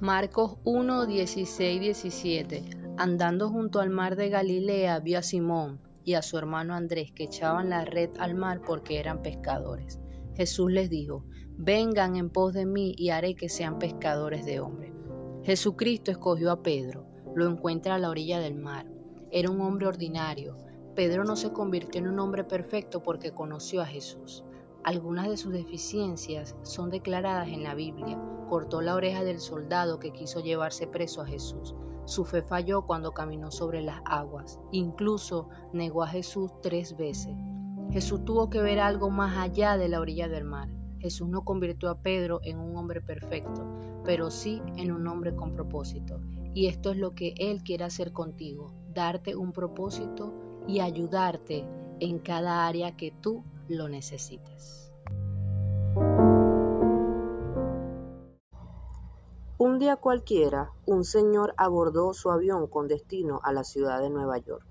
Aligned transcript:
Marcos 0.00 0.56
1, 0.64 1.04
16, 1.04 1.78
17. 1.78 2.64
Andando 2.96 3.50
junto 3.50 3.80
al 3.80 3.90
mar 3.90 4.16
de 4.16 4.30
Galilea, 4.30 4.98
vio 5.00 5.18
a 5.18 5.22
Simón 5.22 5.78
y 6.04 6.14
a 6.14 6.22
su 6.22 6.38
hermano 6.38 6.72
Andrés 6.74 7.12
que 7.12 7.24
echaban 7.24 7.68
la 7.68 7.84
red 7.84 8.08
al 8.18 8.34
mar 8.34 8.62
porque 8.66 8.98
eran 8.98 9.20
pescadores. 9.20 10.00
Jesús 10.34 10.72
les 10.72 10.88
dijo, 10.88 11.26
vengan 11.58 12.16
en 12.16 12.30
pos 12.30 12.54
de 12.54 12.64
mí 12.64 12.94
y 12.96 13.10
haré 13.10 13.34
que 13.34 13.50
sean 13.50 13.78
pescadores 13.78 14.46
de 14.46 14.60
hombres. 14.60 14.90
Jesucristo 15.42 16.10
escogió 16.10 16.50
a 16.50 16.62
Pedro, 16.62 17.04
lo 17.34 17.46
encuentra 17.46 17.96
a 17.96 17.98
la 17.98 18.08
orilla 18.08 18.40
del 18.40 18.54
mar. 18.54 18.86
Era 19.30 19.50
un 19.50 19.60
hombre 19.60 19.86
ordinario. 19.86 20.56
Pedro 20.94 21.24
no 21.24 21.36
se 21.36 21.52
convirtió 21.52 22.00
en 22.00 22.08
un 22.08 22.20
hombre 22.20 22.44
perfecto 22.44 23.02
porque 23.02 23.32
conoció 23.32 23.82
a 23.82 23.86
Jesús. 23.86 24.44
Algunas 24.82 25.28
de 25.28 25.36
sus 25.36 25.52
deficiencias 25.52 26.56
son 26.62 26.90
declaradas 26.90 27.48
en 27.48 27.62
la 27.62 27.74
Biblia. 27.74 28.18
Cortó 28.48 28.80
la 28.80 28.94
oreja 28.94 29.22
del 29.22 29.38
soldado 29.38 29.98
que 29.98 30.12
quiso 30.12 30.40
llevarse 30.40 30.86
preso 30.86 31.20
a 31.20 31.26
Jesús. 31.26 31.74
Su 32.06 32.24
fe 32.24 32.42
falló 32.42 32.86
cuando 32.86 33.12
caminó 33.12 33.50
sobre 33.50 33.82
las 33.82 34.00
aguas. 34.06 34.58
Incluso 34.72 35.48
negó 35.72 36.02
a 36.02 36.08
Jesús 36.08 36.50
tres 36.62 36.96
veces. 36.96 37.36
Jesús 37.90 38.24
tuvo 38.24 38.48
que 38.48 38.62
ver 38.62 38.80
algo 38.80 39.10
más 39.10 39.36
allá 39.36 39.76
de 39.76 39.88
la 39.88 40.00
orilla 40.00 40.28
del 40.28 40.44
mar. 40.44 40.68
Jesús 40.98 41.28
no 41.28 41.44
convirtió 41.44 41.90
a 41.90 42.02
Pedro 42.02 42.40
en 42.42 42.58
un 42.58 42.76
hombre 42.76 43.00
perfecto, 43.00 43.66
pero 44.04 44.30
sí 44.30 44.62
en 44.76 44.92
un 44.92 45.06
hombre 45.06 45.34
con 45.34 45.52
propósito. 45.52 46.20
Y 46.54 46.66
esto 46.66 46.90
es 46.90 46.96
lo 46.96 47.14
que 47.14 47.34
Él 47.38 47.62
quiere 47.62 47.84
hacer 47.84 48.12
contigo, 48.12 48.72
darte 48.92 49.36
un 49.36 49.52
propósito 49.52 50.34
y 50.66 50.80
ayudarte 50.80 51.66
en 52.00 52.18
cada 52.18 52.66
área 52.66 52.96
que 52.96 53.12
tú 53.12 53.44
lo 53.76 53.88
necesites. 53.88 54.92
Un 59.58 59.78
día 59.78 59.96
cualquiera, 59.96 60.72
un 60.86 61.04
señor 61.04 61.54
abordó 61.56 62.14
su 62.14 62.30
avión 62.30 62.66
con 62.66 62.88
destino 62.88 63.40
a 63.44 63.52
la 63.52 63.64
ciudad 63.64 64.00
de 64.00 64.10
Nueva 64.10 64.38
York. 64.38 64.64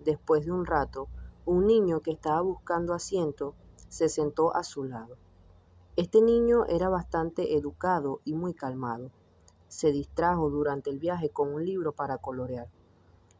Después 0.00 0.44
de 0.44 0.52
un 0.52 0.64
rato, 0.64 1.08
un 1.44 1.66
niño 1.66 2.00
que 2.00 2.12
estaba 2.12 2.40
buscando 2.40 2.94
asiento 2.94 3.54
se 3.88 4.08
sentó 4.08 4.54
a 4.54 4.62
su 4.62 4.84
lado. 4.84 5.16
Este 5.96 6.22
niño 6.22 6.66
era 6.66 6.88
bastante 6.88 7.56
educado 7.56 8.20
y 8.24 8.34
muy 8.34 8.54
calmado. 8.54 9.10
Se 9.66 9.90
distrajo 9.90 10.50
durante 10.50 10.90
el 10.90 10.98
viaje 10.98 11.30
con 11.30 11.52
un 11.52 11.64
libro 11.64 11.92
para 11.92 12.18
colorear. 12.18 12.68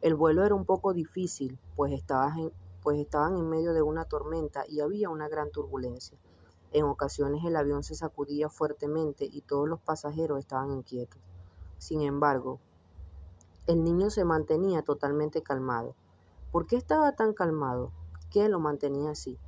El 0.01 0.15
vuelo 0.17 0.45
era 0.45 0.55
un 0.55 0.65
poco 0.65 0.93
difícil, 0.93 1.59
pues 1.77 1.93
estaba 1.93 2.35
en, 2.37 2.53
pues 2.83 2.99
estaban 2.99 3.37
en 3.37 3.49
medio 3.49 3.73
de 3.73 3.83
una 3.83 4.05
tormenta 4.05 4.65
y 4.69 4.81
había 4.81 5.11
una 5.11 5.29
gran 5.29 5.51
turbulencia. 5.51 6.19
En 6.73 6.85
ocasiones 6.85 7.45
el 7.45 7.57
avión 7.57 7.83
se 7.83 7.95
sacudía 7.95 8.49
fuertemente 8.49 9.25
y 9.25 9.41
todos 9.41 9.69
los 9.69 9.81
pasajeros 9.81 10.39
estaban 10.39 10.71
inquietos. 10.71 11.21
Sin 11.79 12.03
embargo, 12.03 12.61
el 13.67 13.85
niño 13.85 14.11
se 14.11 14.25
mantenía 14.25 14.83
totalmente 14.83 15.43
calmado. 15.43 15.95
¿Por 16.53 16.67
qué 16.67 16.77
estaba 16.77 17.13
tan 17.13 17.35
calmado? 17.35 17.93
¿Qué 18.31 18.49
lo 18.49 18.61
mantenía 18.61 19.11
así? 19.11 19.39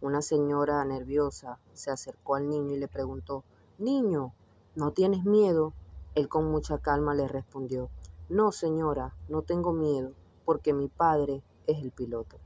Una 0.00 0.20
señora 0.20 0.84
nerviosa 0.84 1.58
se 1.72 1.90
acercó 1.90 2.34
al 2.34 2.48
niño 2.48 2.74
y 2.74 2.78
le 2.78 2.88
preguntó, 2.88 3.44
Niño, 3.78 4.34
¿no 4.74 4.92
tienes 4.92 5.24
miedo? 5.24 5.72
Él 6.14 6.28
con 6.28 6.50
mucha 6.50 6.78
calma 6.78 7.14
le 7.14 7.28
respondió, 7.28 7.90
No, 8.28 8.52
señora, 8.52 9.14
no 9.28 9.42
tengo 9.42 9.72
miedo, 9.72 10.12
porque 10.44 10.74
mi 10.74 10.88
padre 10.88 11.42
es 11.66 11.82
el 11.82 11.92
piloto. 11.92 12.38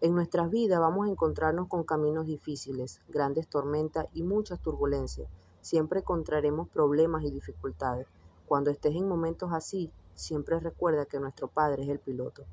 En 0.00 0.14
nuestras 0.14 0.48
vidas 0.48 0.78
vamos 0.78 1.08
a 1.08 1.10
encontrarnos 1.10 1.66
con 1.66 1.82
caminos 1.82 2.26
difíciles, 2.26 3.00
grandes 3.08 3.48
tormentas 3.48 4.06
y 4.14 4.22
muchas 4.22 4.60
turbulencias. 4.60 5.28
Siempre 5.60 6.00
encontraremos 6.00 6.68
problemas 6.68 7.24
y 7.24 7.32
dificultades. 7.32 8.06
Cuando 8.46 8.70
estés 8.70 8.94
en 8.94 9.08
momentos 9.08 9.52
así, 9.52 9.90
siempre 10.14 10.60
recuerda 10.60 11.06
que 11.06 11.18
nuestro 11.18 11.48
Padre 11.48 11.82
es 11.82 11.88
el 11.88 11.98
piloto. 11.98 12.44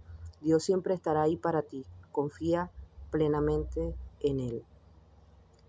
Dios 0.41 0.63
siempre 0.63 0.95
estará 0.95 1.21
ahí 1.21 1.37
para 1.37 1.61
ti. 1.61 1.85
Confía 2.11 2.71
plenamente 3.11 3.95
en 4.21 4.39
Él. 4.39 4.65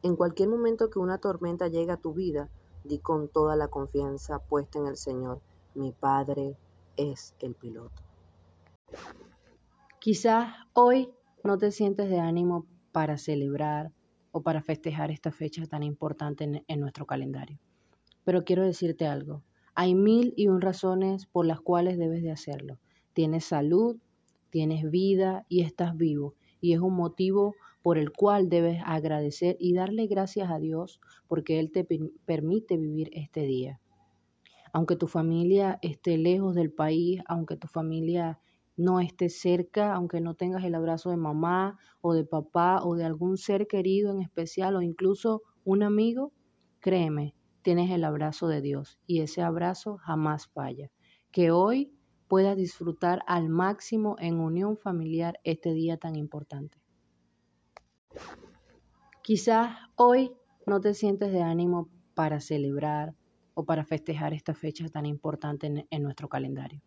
En 0.03 0.17
cualquier 0.17 0.49
momento 0.49 0.89
que 0.89 0.99
una 0.99 1.19
tormenta 1.19 1.69
llegue 1.69 1.93
a 1.93 1.99
tu 1.99 2.15
vida, 2.15 2.49
di 2.85 2.99
con 3.01 3.29
toda 3.29 3.55
la 3.55 3.69
confianza 3.69 4.39
puesta 4.39 4.79
en 4.79 4.87
el 4.87 4.97
Señor. 4.97 5.41
Mi 5.75 5.93
Padre 5.93 6.57
es 6.97 7.35
el 7.39 7.55
piloto. 7.55 8.03
Quizás 9.99 10.55
hoy 10.73 11.13
no 11.47 11.59
te 11.59 11.71
sientes 11.71 12.09
de 12.09 12.19
ánimo 12.19 12.67
para 12.93 13.19
celebrar 13.19 13.93
o 14.33 14.43
para 14.43 14.63
festejar 14.63 15.11
esta 15.11 15.33
fecha 15.33 15.67
tan 15.67 15.83
importante 15.83 16.65
en, 16.67 16.81
nuestro 16.81 17.07
calendario. 17.07 17.59
Pero 18.25 18.45
quiero 18.45 18.65
decirte 18.65 19.07
algo. 19.07 19.43
Hay 19.75 19.95
mil 19.95 20.35
y 20.37 20.49
un 20.49 20.61
razones 20.61 21.27
por 21.27 21.47
las 21.47 21.61
cuales 21.61 21.99
debes 21.99 22.23
de 22.23 22.31
hacerlo. 22.31 22.79
Tienes 23.13 23.45
salud, 23.45 23.97
tienes 24.51 24.91
vida 24.91 25.47
y 25.49 25.63
estás 25.63 25.97
vivo. 25.97 26.35
Y 26.61 26.73
es 26.73 26.81
un 26.81 26.95
motivo 26.95 27.55
por 27.83 27.99
el 27.99 28.13
cual 28.13 28.49
debes 28.49 28.81
agradecer 28.85 29.57
y 29.61 29.75
darle 29.75 30.07
gracias 30.07 30.51
a 30.51 30.59
Dios 30.59 31.01
porque 31.29 31.61
Él 31.61 31.71
te 31.71 31.87
permite 32.25 32.77
vivir 32.77 33.11
este 33.13 33.43
día. 33.43 33.81
Aunque 34.73 34.97
tu 34.97 35.07
familia 35.07 35.79
esté 35.83 36.19
lejos 36.19 36.55
del 36.55 36.73
país, 36.73 37.23
aunque 37.27 37.57
tu 37.57 37.69
familia 37.69 38.41
no 38.77 39.01
estés 39.01 39.41
cerca, 39.41 39.95
aunque 39.95 40.21
no 40.21 40.35
tengas 40.35 40.65
el 40.65 40.75
abrazo 40.75 41.11
de 41.11 41.17
mamá 41.17 41.79
o 42.01 42.15
de 42.15 42.25
papá 42.25 42.81
o 42.83 42.95
de 42.95 43.05
algún 43.05 43.39
ser 43.39 43.67
querido 43.67 44.11
en 44.11 44.21
especial 44.21 44.77
o 44.77 44.83
incluso 44.83 45.43
un 45.65 45.83
amigo, 45.83 46.33
créeme, 46.81 47.35
tienes 47.63 47.91
el 47.91 48.05
abrazo 48.05 48.49
de 48.49 48.61
Dios 48.61 48.99
y 49.07 49.21
ese 49.21 49.43
abrazo 49.43 49.97
jamás 49.97 50.49
falla. 50.49 50.91
Que 51.33 51.51
hoy 51.51 51.93
puedas 52.29 52.57
disfrutar 52.57 53.23
al 53.27 53.49
máximo 53.49 54.17
en 54.19 54.41
unión 54.41 54.77
familiar 54.77 55.41
este 55.43 55.73
día 55.73 55.97
tan 55.97 56.17
importante. 56.17 56.83
Quizás 59.23 59.77
hoy 59.97 60.33
no 60.67 60.81
te 60.81 60.95
sientes 60.95 61.33
de 61.33 61.43
ánimo 61.43 61.89
para 62.15 62.41
celebrar 62.41 63.15
o 63.55 63.65
para 63.65 63.85
festejar 63.85 64.35
esta 64.35 64.55
fecha 64.55 64.89
tan 64.89 65.07
importante 65.07 65.67
en, 65.67 65.87
en 65.91 66.03
nuestro 66.03 66.29
calendario. 66.29 66.83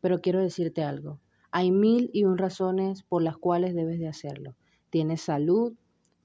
Pero 0.00 0.20
quiero 0.20 0.40
decirte 0.40 0.82
algo, 0.82 1.20
hay 1.50 1.70
mil 1.72 2.10
y 2.12 2.24
un 2.24 2.38
razones 2.38 3.02
por 3.02 3.22
las 3.22 3.36
cuales 3.36 3.74
debes 3.74 3.98
de 3.98 4.08
hacerlo. 4.08 4.54
Tienes 4.90 5.22
salud, 5.22 5.74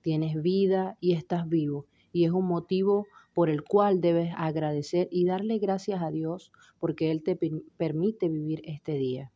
tienes 0.02 0.42
vida 0.42 0.98
y 1.00 1.14
estás 1.14 1.50
vivo. 1.50 1.88
Y 2.12 2.26
es 2.26 2.32
un 2.32 2.46
motivo 2.46 3.08
por 3.34 3.50
el 3.50 3.64
cual 3.64 4.02
debes 4.02 4.32
agradecer 4.38 5.08
y 5.12 5.26
darle 5.26 5.58
gracias 5.58 6.02
a 6.02 6.12
Dios 6.12 6.52
porque 6.80 7.12
Él 7.12 7.24
te 7.24 7.38
permite 7.78 8.30
vivir 8.30 8.62
este 8.66 8.94
día. 8.94 9.32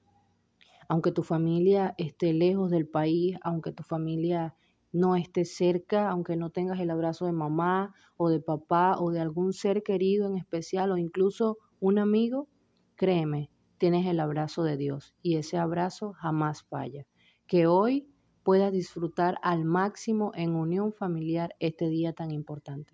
Aunque 0.88 1.12
tu 1.12 1.24
familia 1.24 1.96
esté 1.98 2.34
lejos 2.34 2.72
del 2.72 2.88
país, 2.88 3.38
aunque 3.44 3.72
tu 3.72 3.84
familia 3.84 4.56
no 4.92 5.16
esté 5.16 5.46
cerca, 5.46 6.10
aunque 6.10 6.36
no 6.36 6.50
tengas 6.50 6.80
el 6.80 6.90
abrazo 6.90 7.26
de 7.26 7.32
mamá 7.32 7.94
o 8.18 8.30
de 8.30 8.40
papá 8.40 8.96
o 9.00 9.12
de 9.12 9.20
algún 9.20 9.54
ser 9.54 9.84
querido 9.84 10.28
en 10.28 10.38
especial 10.38 10.92
o 10.92 10.98
incluso 10.98 11.58
un 11.80 12.00
amigo, 12.00 12.48
créeme, 12.96 13.50
tienes 13.80 14.06
el 14.06 14.20
abrazo 14.20 14.64
de 14.64 14.78
Dios 14.78 15.16
y 15.24 15.38
ese 15.38 15.58
abrazo 15.58 16.14
jamás 16.14 16.64
falla. 16.64 17.08
Que 17.48 17.66
hoy 17.66 18.08
puedas 18.44 18.72
disfrutar 18.72 19.40
al 19.42 19.66
máximo 19.66 20.32
en 20.36 20.56
unión 20.56 20.94
familiar 20.94 21.56
este 21.60 21.90
día 21.90 22.14
tan 22.14 22.32
importante. 22.32 22.94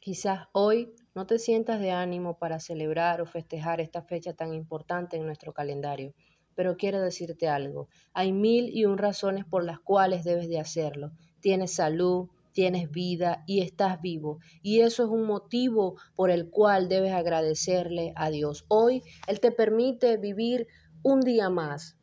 Quizás 0.00 0.48
hoy 0.52 0.94
no 1.14 1.26
te 1.26 1.38
sientas 1.38 1.80
de 1.80 1.90
ánimo 1.90 2.38
para 2.38 2.60
celebrar 2.60 3.20
o 3.20 3.26
festejar 3.26 3.80
esta 3.80 4.02
fecha 4.02 4.32
tan 4.32 4.54
importante 4.54 5.16
en 5.16 5.26
nuestro 5.26 5.52
calendario, 5.52 6.14
pero 6.54 6.76
quiero 6.76 7.00
decirte 7.00 7.48
algo. 7.48 7.88
Hay 8.12 8.32
mil 8.32 8.70
y 8.72 8.84
un 8.84 8.98
razones 8.98 9.44
por 9.44 9.64
las 9.64 9.80
cuales 9.80 10.24
debes 10.24 10.48
de 10.48 10.60
hacerlo. 10.60 11.12
Tienes 11.40 11.74
salud, 11.74 12.28
tienes 12.58 12.90
vida 12.90 13.44
y 13.46 13.60
estás 13.60 14.00
vivo. 14.00 14.40
Y 14.62 14.80
eso 14.80 15.04
es 15.04 15.10
un 15.10 15.22
motivo 15.22 15.94
por 16.16 16.28
el 16.28 16.50
cual 16.50 16.88
debes 16.88 17.12
agradecerle 17.12 18.12
a 18.16 18.30
Dios. 18.30 18.64
Hoy 18.66 19.04
Él 19.28 19.38
te 19.38 19.52
permite 19.52 20.16
vivir 20.16 20.66
un 21.04 21.20
día 21.20 21.50
más, 21.50 21.96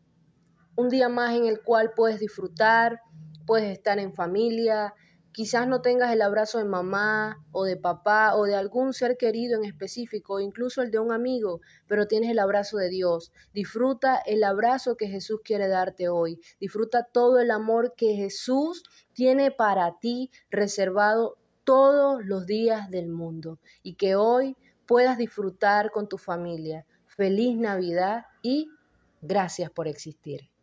un 0.78 0.88
día 0.88 1.10
más 1.10 1.36
en 1.36 1.46
el 1.46 1.62
cual 1.62 1.92
puedes 1.94 2.22
disfrutar, 2.22 3.02
puedes 3.46 3.70
estar 3.70 4.00
en 4.00 4.14
familia, 4.14 4.94
Quizás 5.36 5.68
no 5.68 5.82
tengas 5.82 6.14
el 6.14 6.22
abrazo 6.22 6.60
de 6.60 6.64
mamá 6.64 7.44
o 7.52 7.66
de 7.66 7.76
papá 7.76 8.38
o 8.38 8.46
de 8.46 8.56
algún 8.56 8.94
ser 8.94 9.18
querido 9.18 9.58
en 9.58 9.66
específico, 9.66 10.40
incluso 10.40 10.82
el 10.82 10.92
de 10.92 11.00
un 11.00 11.12
amigo, 11.12 11.60
pero 11.88 12.08
tienes 12.08 12.30
el 12.30 12.40
abrazo 12.40 12.78
de 12.78 12.88
Dios. 12.88 13.34
Disfruta 13.54 14.16
el 14.26 14.46
abrazo 14.46 14.96
que 14.96 15.10
Jesús 15.10 15.42
quiere 15.44 15.68
darte 15.68 16.08
hoy. 16.08 16.40
Disfruta 16.62 17.04
todo 17.04 17.40
el 17.40 17.52
amor 17.52 17.96
que 17.98 18.16
Jesús 18.16 18.84
tiene 19.12 19.52
para 19.52 20.00
ti 20.00 20.32
reservado 20.50 21.38
todos 21.66 22.24
los 22.24 22.46
días 22.46 22.90
del 22.90 23.10
mundo 23.10 23.60
y 23.84 23.96
que 23.96 24.16
hoy 24.16 24.56
puedas 24.86 25.18
disfrutar 25.18 25.92
con 25.92 26.08
tu 26.08 26.18
familia. 26.18 26.86
Feliz 27.08 27.58
Navidad 27.58 28.28
y 28.42 28.70
gracias 29.22 29.70
por 29.70 29.90
existir. 29.90 30.55